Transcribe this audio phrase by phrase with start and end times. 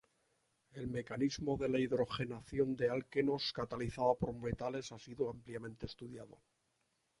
[0.71, 6.41] El mecanismo de la hidrogenación de alquenos catalizada por metales ha sido ampliamente estudiado.